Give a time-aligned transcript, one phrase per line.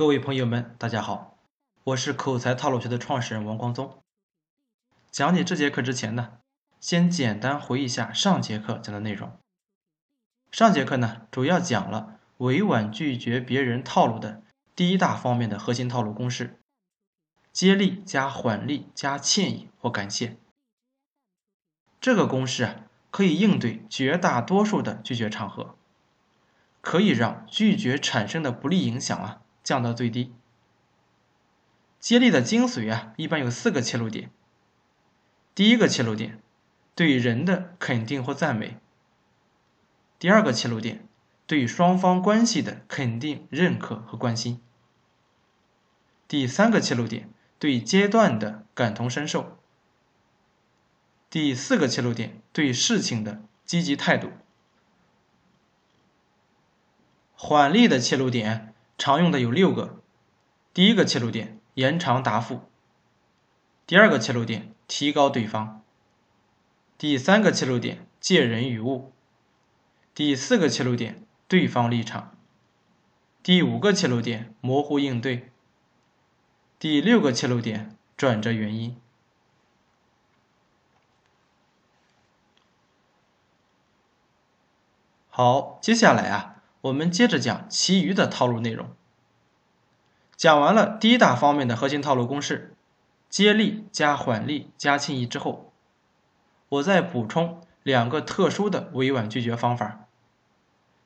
[0.00, 1.36] 各位朋友们，大家好，
[1.84, 4.02] 我是口才套路学的创始人王光宗。
[5.10, 6.38] 讲解这节课之前呢，
[6.80, 9.30] 先简单回忆一下上节课讲的内容。
[10.50, 14.42] 上节课呢，主要讲了委婉拒绝别人套路的
[14.74, 16.58] 第一大方面的核心套路公式：
[17.52, 20.38] 接力加缓力加歉意或感谢。
[22.00, 22.76] 这个公式啊，
[23.10, 25.76] 可以应对绝大多数的拒绝场合，
[26.80, 29.42] 可以让拒绝产生的不利影响啊。
[29.62, 30.32] 降到最低。
[31.98, 34.30] 接力的精髓啊，一般有四个切入点。
[35.54, 36.40] 第一个切入点，
[36.94, 38.78] 对人的肯定或赞美；
[40.18, 41.06] 第二个切入点，
[41.46, 44.60] 对双方关系的肯定、认可和关心；
[46.26, 49.58] 第三个切入点，对阶段的感同身受；
[51.28, 54.30] 第四个切入点，对事情的积极态度。
[57.34, 58.74] 缓力的切入点。
[59.00, 60.02] 常用的有六个：
[60.74, 62.68] 第一个切入点，延长答复；
[63.86, 65.80] 第二个切入点，提高对方；
[66.98, 69.10] 第三个切入点，借人与物；
[70.14, 72.34] 第四个切入点，对方立场；
[73.42, 75.48] 第五个切入点，模糊应对；
[76.78, 79.00] 第六个切入点，转折原因。
[85.30, 86.59] 好，接下来啊。
[86.82, 88.90] 我们接着讲其余的套路内容。
[90.36, 92.74] 讲完了第一大方面的核心套路公式，
[93.28, 95.70] 接力加缓力加歉意之后，
[96.70, 100.06] 我再补充两个特殊的委婉拒绝方法：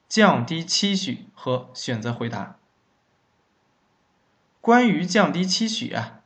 [0.08, 2.56] 降低期许和选择回答。
[4.60, 6.20] 关于降低期许啊，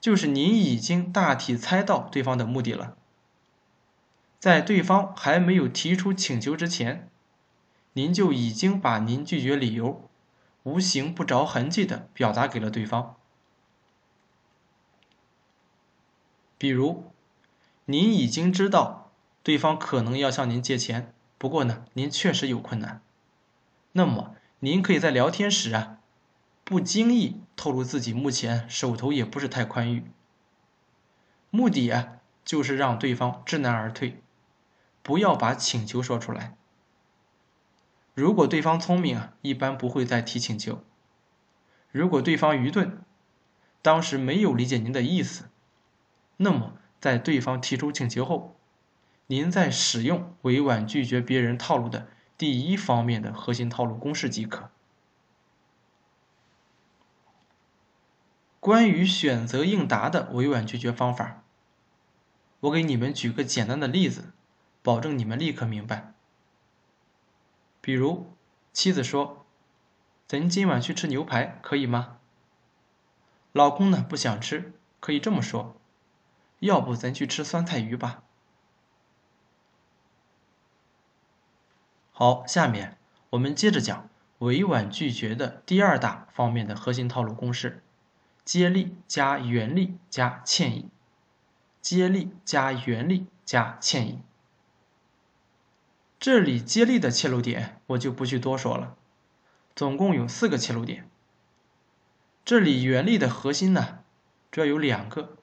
[0.00, 2.96] 就是您已经大体猜到对方的目的了，
[4.40, 7.08] 在对方还没有提出请求之前。
[7.94, 10.08] 您就已经把您拒绝理由
[10.64, 13.16] 无形不着痕迹的表达给了对方。
[16.58, 17.12] 比如，
[17.86, 19.12] 您已经知道
[19.42, 23.02] 对方可能要向您借钱，不过呢，您确实有困难。
[23.92, 25.98] 那么，您可以在聊天时啊，
[26.64, 30.10] 不经意透露自己目前手头也不是太宽裕。
[31.50, 34.20] 目的啊，就是让对方知难而退，
[35.02, 36.56] 不要把请求说出来。
[38.14, 40.84] 如果对方聪明啊，一般不会再提请求；
[41.90, 43.02] 如果对方愚钝，
[43.82, 45.50] 当时没有理解您的意思，
[46.36, 48.56] 那么在对方提出请求后，
[49.26, 52.06] 您再使用委婉拒绝别人套路的
[52.38, 54.70] 第一方面的核心套路公式即可。
[58.60, 61.42] 关于选择应答的委婉拒绝方法，
[62.60, 64.32] 我给你们举个简单的例子，
[64.82, 66.13] 保证你们立刻明白。
[67.84, 68.32] 比如，
[68.72, 69.44] 妻子说
[70.26, 72.16] ：“咱今晚去吃牛排，可以吗？”
[73.52, 75.76] 老公呢不想吃，可以这么说
[76.60, 78.22] ：“要不咱去吃酸菜鱼吧。”
[82.10, 82.96] 好，下面
[83.28, 84.08] 我们接着讲
[84.38, 87.82] 委婉拒绝的第二大方面的核心套路公式：
[88.46, 90.88] 接力加原力加歉意。
[91.82, 94.22] 接力加原力加歉意。
[96.24, 98.96] 这里接力的切入点我就不去多说了，
[99.76, 101.06] 总共有四个切入点。
[102.46, 103.98] 这里原力的核心呢，
[104.50, 105.36] 主要有两个，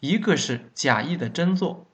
[0.00, 1.86] 一个是假意的真做，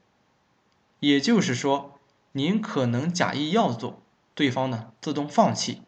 [0.98, 2.00] 也就是说，
[2.32, 4.02] 您可能假意要做，
[4.34, 5.82] 对方呢自动放弃；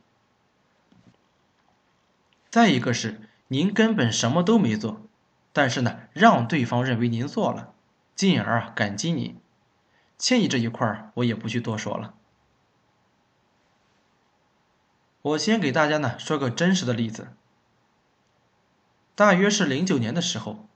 [2.50, 5.00] 再一个是您根本什么都没做，
[5.52, 7.74] 但是呢让对方认为您做了，
[8.14, 9.36] 进而啊感激您。
[10.20, 12.12] 歉意这一块，我也不去多说了。
[15.22, 17.28] 我先给大家呢说个真实的例子。
[19.14, 20.68] 大约是零九年的时候，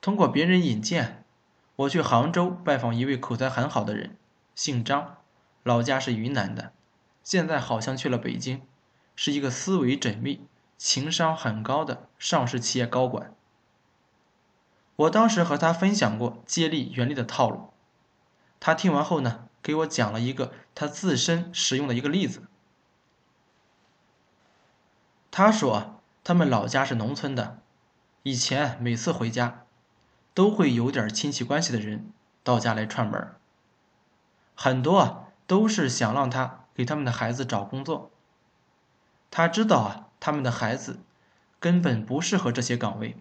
[0.00, 1.24] 通过别人引荐，
[1.74, 4.16] 我去杭州拜访一位口才很好的人，
[4.54, 5.16] 姓张，
[5.64, 6.72] 老家是云南的，
[7.24, 8.62] 现在好像去了北京，
[9.16, 13.34] 是一个思维缜密、情商很高的上市企业高管。
[14.94, 17.72] 我当时和他分享过接力原力的套路。
[18.60, 22.42] 他听完后呢，给我讲了一个他自身使用的一个例子。
[25.30, 27.58] 他说，他们老家是农村的，
[28.24, 29.64] 以前每次回家，
[30.34, 32.12] 都会有点亲戚关系的人
[32.42, 33.34] 到家来串门
[34.56, 38.10] 很多啊都是想让他给他们的孩子找工作。
[39.30, 40.98] 他知道啊，他们的孩子
[41.60, 43.16] 根本不适合这些岗位，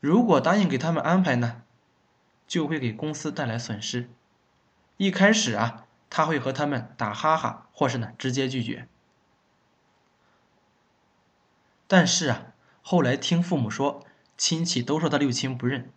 [0.00, 1.62] 如果答应给他们安排呢？
[2.48, 4.10] 就会给公司带来损失。
[4.96, 8.88] 一开始啊，他会和他们打哈哈，或是呢直接拒绝。
[11.86, 12.46] 但是啊，
[12.82, 14.04] 后来听父母说，
[14.36, 15.92] 亲戚都说他六亲不认。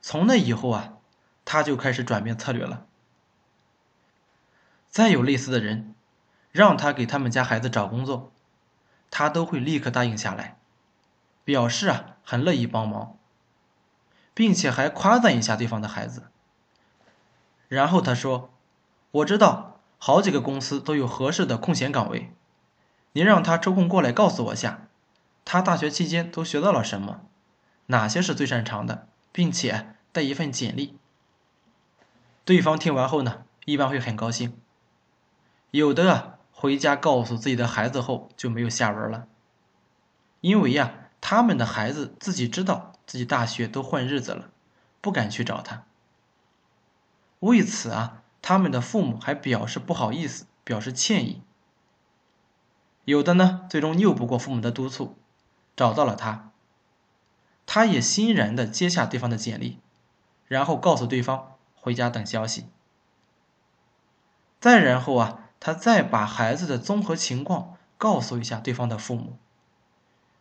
[0.00, 0.98] 从那以后啊，
[1.44, 2.86] 他就开始转变策略了。
[4.88, 5.94] 再有类似的人，
[6.52, 8.32] 让他给他们家孩子找工作，
[9.10, 10.58] 他都会立刻答应下来，
[11.42, 13.18] 表示啊很乐意帮忙，
[14.34, 16.24] 并且还夸赞一下对方的孩子。
[17.68, 18.50] 然后他说
[19.10, 22.32] ：“我知道好几个公司都有合适的空闲岗位，
[23.12, 24.88] 您让他抽空过来告诉我下，
[25.44, 27.22] 他大学期间都学到了什么，
[27.86, 30.98] 哪些是最擅长的，并且带一份简历。”
[32.44, 34.60] 对方听完后呢，一般会很高兴。
[35.70, 39.26] 有的，回家告诉自己的孩子后就没有下文了，
[40.40, 44.50] 因为呀，他们的孩子自己知道自己大学都混日子了，
[45.00, 45.84] 不敢去找他。
[47.40, 51.42] 为此啊，他们的父母还表示不好意思，表示歉意。
[53.04, 55.16] 有的呢，最终拗不过父母的督促，
[55.76, 56.50] 找到了他。
[57.66, 59.78] 他也欣然的接下对方的简历，
[60.46, 62.66] 然后告诉对方回家等消息。
[64.60, 69.36] 再然后啊，他再把孩子的综合情况告诉一下对方的父母，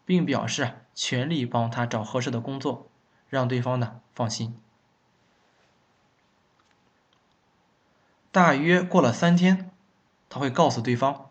[0.05, 2.89] 并表示全力帮他找合适的工作，
[3.29, 4.59] 让对方呢放心。
[8.31, 9.71] 大约过了三天，
[10.29, 11.29] 他会告诉对方，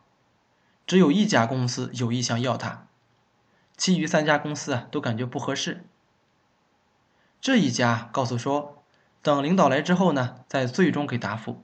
[0.87, 2.87] 只有一家公司有意向要他，
[3.77, 5.85] 其余三家公司啊都感觉不合适。
[7.41, 8.85] 这一家告诉说，
[9.21, 11.63] 等领导来之后呢，再最终给答复。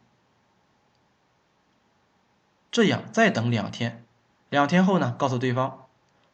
[2.70, 4.04] 这样再等两天，
[4.50, 5.87] 两天后呢，告诉对方，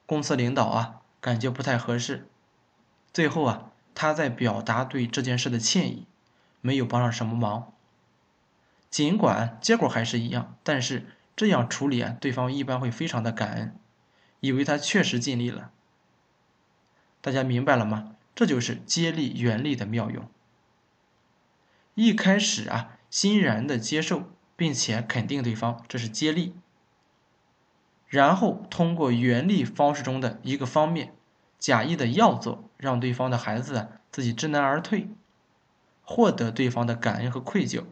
[0.06, 2.28] 公司领导啊感觉不太合适。
[3.12, 6.06] 最后啊，他在表达对这件事的歉意，
[6.60, 7.72] 没有帮上什么忙。
[8.90, 13.76] 尽管结果还是一样，但是这样处理啊，对方一般会非常的感恩，
[14.40, 15.70] 以为他确实尽力了。
[17.20, 18.16] 大家明白了吗？
[18.34, 20.28] 这就是接力原理的妙用。
[21.94, 26.54] 一开始啊，欣然的接受并且肯定对方，这是接力。
[28.14, 31.12] 然后通过原力方式中的一个方面，
[31.58, 35.08] 假意的要做，让对方的孩子自己知难而退，
[36.04, 37.82] 获得对方的感恩和愧疚。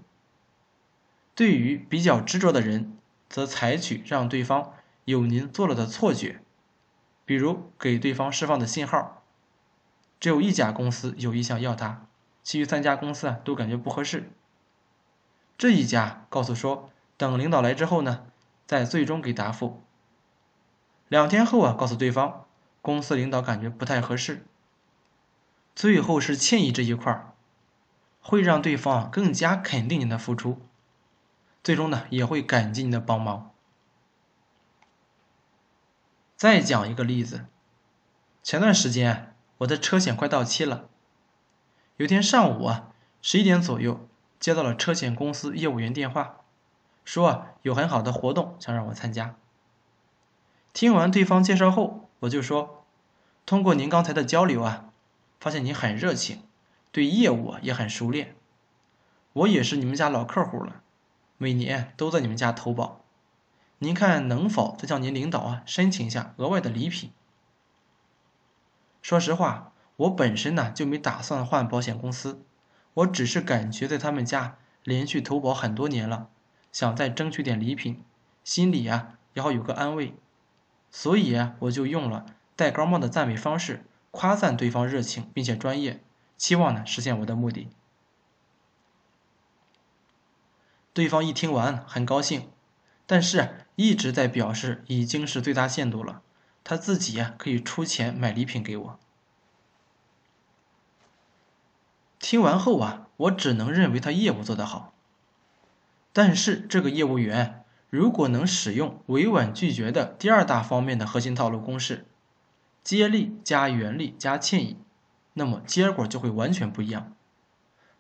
[1.35, 2.97] 对于比较执着的人，
[3.29, 4.75] 则采取让对方
[5.07, 6.41] 有您做了的错觉，
[7.25, 9.25] 比如给对方释放的信号，
[10.21, 12.07] 只有一家公司有意向要他，
[12.45, 14.31] 其余三家公司啊都感觉不合适。
[15.59, 18.27] 这一家告诉说，等领导来之后呢，
[18.69, 19.83] 再最终给答复。
[21.13, 22.47] 两天后啊，告诉对方
[22.81, 24.47] 公司领导感觉不太合适。
[25.75, 27.35] 最后是歉意这一块儿
[28.23, 30.63] 会让对方更加肯定您的付出。
[31.63, 33.51] 最终呢，也会感激你的帮忙。
[36.35, 37.45] 再讲一个例子，
[38.43, 40.89] 前段时间我的车险快到期了，
[41.99, 42.89] 有天上午啊，
[43.21, 44.09] 十一点左右
[44.41, 46.39] 接到了车险公司业务员电话，
[47.05, 49.37] 说啊有很好的活动想让我参加。
[50.73, 52.85] 听完对方介绍后，我就说，
[53.45, 54.91] 通过您刚才的交流啊，
[55.39, 56.43] 发现您很热情，
[56.91, 58.35] 对业务也很熟练，
[59.35, 60.83] 我也是你们家老客户了。
[61.37, 63.05] 每年都在你们家投保，
[63.81, 67.11] 您看能否再向您领导啊申请一下额外的礼品？
[69.03, 72.45] 说实话，我本身呢就没打算换保险公司，
[72.95, 76.29] 我只是感觉在他们家连续投保很多年了，
[76.71, 78.03] 想再争取点礼品，
[78.45, 80.15] 心里啊也好有个安慰，
[80.93, 86.05] 所以啊我就用了戴高帽的赞美方式，夸赞对方热情并且专业，
[86.37, 87.69] 期望呢实现我的目的。
[90.93, 92.51] 对方一听完很高兴，
[93.07, 96.21] 但是一直在表示已经是最大限度了，
[96.63, 99.01] 他自己呀可以出钱买礼品给我。
[102.19, 104.93] 听完后啊，我只能认为他业务做得好。
[106.13, 107.62] 但是这个业务员
[107.93, 112.07] 如果能使用委婉拒绝的第二大方面的核心套路公式，
[112.83, 114.79] 接力加原力加歉意，
[115.35, 117.15] 那么结果就会完全不一样。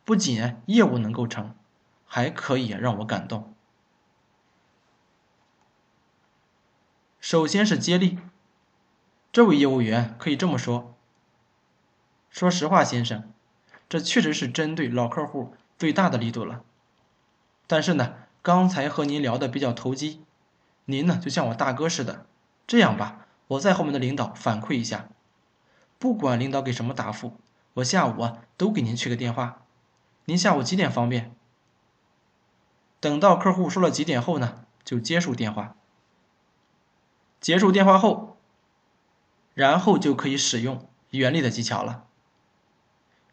[0.06, 1.54] 不仅业务能够成。
[2.14, 3.54] 还可以让我感动。
[7.18, 8.18] 首先是接力，
[9.32, 10.94] 这位业务员可以这么说
[12.28, 13.32] ：“说实话，先生，
[13.88, 16.62] 这确实是针对老客户最大的力度了。
[17.66, 20.24] 但是呢，刚才和您聊的比较投机，
[20.86, 22.26] 您呢就像我大哥似的。
[22.66, 25.08] 这样吧，我在后面的领导反馈一下，
[25.98, 27.38] 不管领导给什么答复，
[27.74, 29.62] 我下午啊都给您去个电话。
[30.24, 31.34] 您下午几点方便？”
[32.98, 35.76] 等到客户说了几点后呢，就结束电话。
[37.40, 38.36] 结束电话后，
[39.54, 42.04] 然后就可以使用原力的技巧了。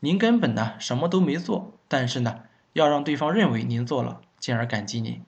[0.02, 2.42] 您根本呢什么都没做，但是呢
[2.74, 5.24] 要让对方认为您做了，进而感激您。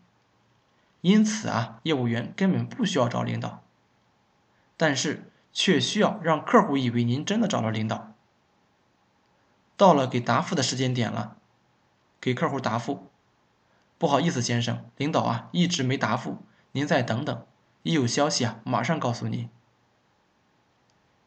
[1.02, 3.64] 因此啊，业务员根本不需要找领导，
[4.78, 8.14] 但是却需要让客户以为您真的找了领导。
[9.76, 11.38] 到了给答复的时间点了，
[12.20, 13.08] 给客户答复。
[13.98, 16.38] 不好意思，先生，领导啊一直没答复，
[16.72, 17.46] 您再等等，
[17.82, 19.50] 一有消息啊马上告诉您。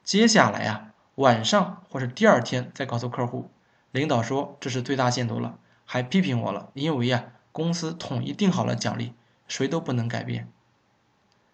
[0.04, 3.50] 接下来呀，晚上或者第二天再告诉客户，
[3.90, 9.14] 领导说这是最大限度了，还批评我了，因为呀公司统一定好了奖励。
[9.46, 10.50] 谁都不能改变。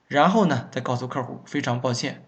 [0.07, 2.25] 然后呢，再告诉客户非常抱歉，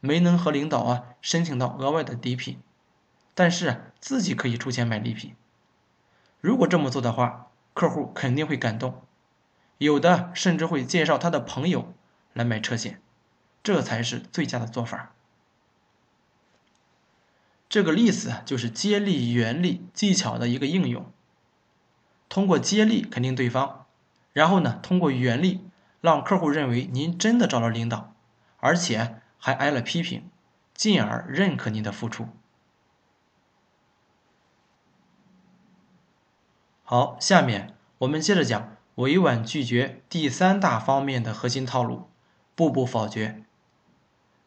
[0.00, 2.58] 没能和领导啊申请到额外的礼品，
[3.34, 5.34] 但是自己可以出钱买礼品。
[6.40, 9.02] 如果这么做的话，客户肯定会感动，
[9.76, 11.92] 有的甚至会介绍他的朋友
[12.32, 13.02] 来买车险，
[13.62, 15.12] 这才是最佳的做法。
[17.68, 21.12] 这个例子就是接力原理技巧的一个应用，
[22.32, 23.84] 通过接力肯定对方。
[24.32, 25.68] 然后呢，通过原力
[26.00, 28.14] 让客户认为您真的找了领导，
[28.56, 30.30] 而且还挨了批评，
[30.72, 32.28] 进而认可您的付出。
[36.82, 42.08] 好，下面我们接着讲委婉拒绝第三大方面的核心套路——
[42.56, 43.44] 步步否决。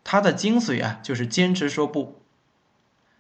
[0.04, 2.20] 它的精髓啊，就是坚持说不，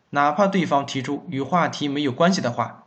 [0.10, 2.85] 哪怕对方提出与话题没有关系的话，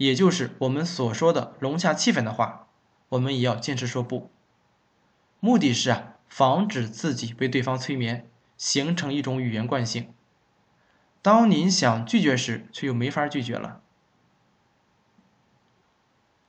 [0.00, 2.68] 也就是我们所说的融洽气氛的话。
[3.10, 4.30] 我们也要坚持说不，
[5.40, 8.26] 目的是啊，防止自己被对方催眠，
[8.56, 10.14] 形成一种语言惯性。
[11.20, 13.82] 当您想拒绝时，却又没法拒绝了。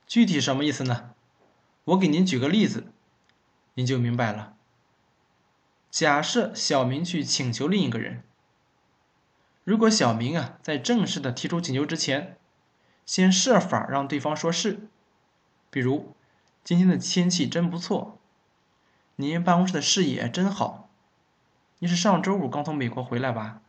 [0.06, 1.10] 具体什么意思呢？
[1.84, 2.86] 我给您举个例子，
[3.74, 4.54] 您就明白了。
[5.90, 8.22] 假设小明去请求另一个人，
[9.64, 12.38] 如果小明啊在正式的提出请求之前，
[13.06, 14.88] 先设法让对方说是，
[15.70, 16.14] 比如。
[16.64, 18.20] 今天的天气真不错，
[19.16, 20.88] 您办公室的视野真好。
[21.80, 23.60] 你是上周五刚从美国回来吧？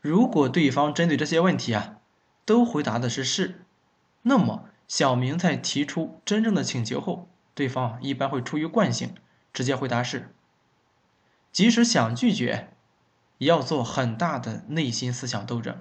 [0.00, 1.98] 如果对方针对这些问题啊，
[2.44, 3.64] 都回答的是是，
[4.22, 9.14] 那么小明在提出真正的请求后，对方一般会出于惯性
[9.52, 10.34] 直接回答是。
[11.52, 12.72] 即使想拒绝，
[13.38, 15.80] 也要做很大的内心思想斗争。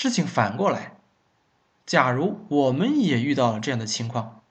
[0.00, 0.96] 事情反过来。
[1.84, 4.44] 假如我们也遇到了这样的情况，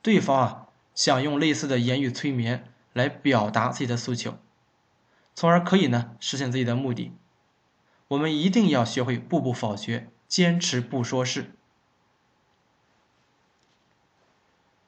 [0.00, 4.38] 对方啊想用类似的言语催眠来表达自己的诉求，
[5.34, 7.12] 从而可以呢实现自己的目的，
[8.08, 11.52] 我们一定要学会步步否决，坚持不说是。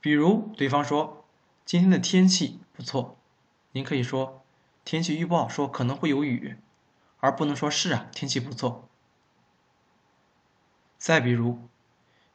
[0.00, 1.26] 比如对方说
[1.66, 3.18] 今天的天气不错，
[3.72, 4.42] 您可以说
[4.82, 6.56] 天气预报说可能会有雨，
[7.18, 8.86] 而不能说是啊天气不错。
[11.00, 11.58] 再比如。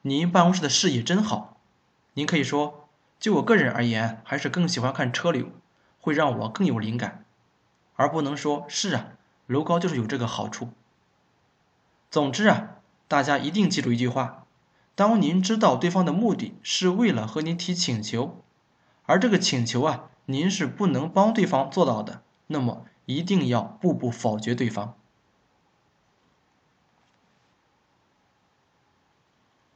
[0.02, 1.58] 您办公室的视野真好，
[2.16, 5.50] 您可以说，就我个人而言，还是更喜欢看车流，
[6.02, 7.24] 会让我更有灵感，
[7.96, 9.10] 而不能说是啊，
[9.46, 10.70] 楼高就是有这个好处。
[12.10, 14.48] 总之啊，大家一定记住一句话：
[14.96, 18.44] 当您知道对方的目的是为了和您提请求，
[19.06, 24.96] 而这个请求啊，您是不能帮对方做到的，那么一定要步步否决对方。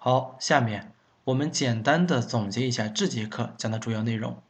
[0.02, 0.94] 好，下面
[1.26, 4.42] 我们简单的总结一下这节课讲的主要内容。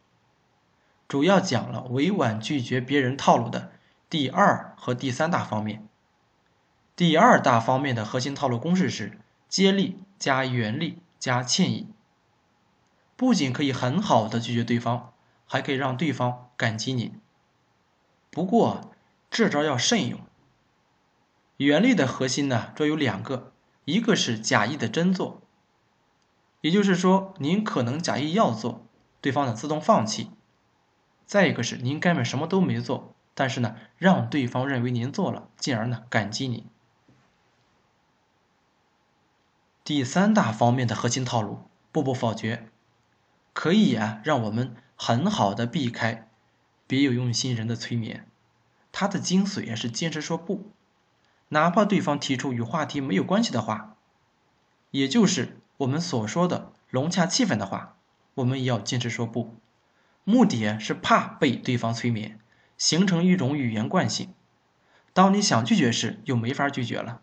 [1.08, 3.72] 主要讲了委婉拒绝别人套路的
[4.12, 5.88] 第二和第三大方面。
[6.96, 11.88] 第二大方面的核心套路公式是接力加原力加歉意。
[13.16, 15.14] 不仅可以很好的拒绝对方，
[15.48, 17.14] 还可以让对方感激你。
[18.30, 18.92] 不过
[19.32, 20.20] 这招要慎用。
[21.58, 23.52] 原力的核心呢，主要有两个。
[23.90, 25.42] 一个是假意的真做，
[26.62, 28.86] 也就是说，您可能假意要做，
[29.20, 30.32] 对方呢自动放弃；
[31.26, 36.68] 再一个是您根本什么都没做，但是呢让对方认为您做了，进而呢感激你。
[39.84, 42.70] 第三大方面的核心套路，步步否决，
[43.54, 46.30] 可以啊让我们很好的避开
[46.86, 48.28] 别有用心人的催眠，
[48.92, 50.70] 它的精髓也是坚持说不。
[51.50, 53.96] 哪怕对方提出与话题没有关系的话，
[54.92, 57.96] 也就是我们所说的融洽气氛的话，
[58.36, 59.56] 我们也要坚持说不。
[60.24, 62.40] 目的是怕被对方催眠，
[62.78, 64.34] 形成一种语言惯性。
[65.12, 67.22] 当你想拒绝时，又没法拒绝了。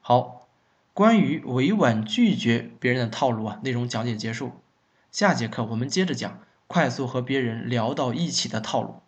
[0.00, 0.48] 好，
[0.94, 4.52] 关于委婉拒绝别人的套路啊，内容讲解结束。
[5.12, 9.02] 下节课我们接着讲快速和别人聊到一起的套路。